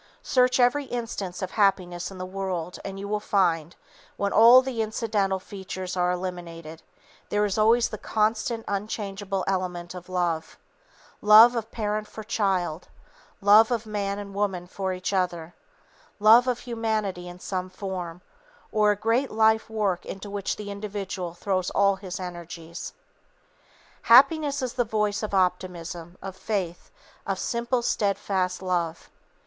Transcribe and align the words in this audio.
Search 0.23 0.59
every 0.59 0.85
instance 0.85 1.43
of 1.43 1.51
happiness 1.51 2.09
in 2.09 2.17
the 2.17 2.25
world, 2.25 2.79
and 2.83 2.99
you 2.99 3.07
will 3.07 3.19
find, 3.19 3.75
when 4.17 4.33
all 4.33 4.63
the 4.63 4.81
incidental 4.81 5.37
features 5.37 5.95
are 5.95 6.09
eliminated, 6.11 6.81
there 7.29 7.45
is 7.45 7.55
always 7.55 7.87
the 7.89 7.99
constant, 7.99 8.65
unchangeable 8.67 9.43
element 9.45 9.93
of 9.93 10.09
love, 10.09 10.57
love 11.21 11.55
of 11.55 11.69
parent 11.69 12.07
for 12.07 12.23
child; 12.23 12.87
love 13.41 13.69
of 13.69 13.85
man 13.85 14.17
and 14.17 14.33
woman 14.33 14.65
for 14.65 14.91
each 14.91 15.13
other; 15.13 15.53
love 16.17 16.47
of 16.47 16.61
humanity 16.61 17.29
in 17.29 17.39
some 17.39 17.69
form, 17.69 18.21
or 18.71 18.89
a 18.89 18.95
great 18.95 19.29
life 19.29 19.69
work 19.69 20.03
into 20.03 20.31
which 20.31 20.55
the 20.55 20.71
individual 20.71 21.35
throws 21.35 21.69
all 21.69 21.97
his 21.97 22.19
energies. 22.19 22.93
Happiness 24.01 24.63
is 24.63 24.73
the 24.73 24.83
voice 24.83 25.21
of 25.21 25.35
optimism, 25.35 26.17
of 26.23 26.35
faith, 26.35 26.89
of 27.27 27.37
simple, 27.37 27.83
steadfast 27.83 28.63
love. 28.63 29.07